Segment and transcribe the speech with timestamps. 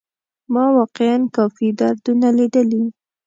[0.53, 2.83] ما واقيعا کافي دردونه ليدلي.